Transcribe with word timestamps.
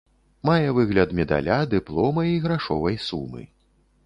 Мае 0.49 0.69
выгляд 0.77 1.13
медаля, 1.19 1.57
дыплома 1.75 2.25
і 2.31 2.35
грашовай 2.49 2.99
сумы. 3.11 3.49